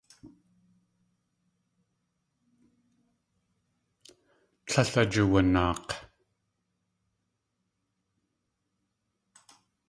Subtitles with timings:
[4.67, 5.89] Tlél ajuwanaak̲.